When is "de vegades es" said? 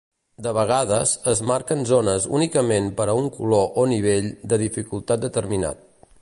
0.45-1.41